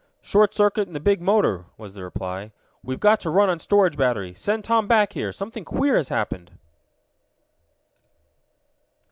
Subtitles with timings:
[0.23, 2.51] "Short circuit in the big motor," was the reply.
[2.83, 4.33] "We've got to run on storage battery.
[4.33, 5.31] Send Tom back here!
[5.31, 6.49] Something queer has happened!"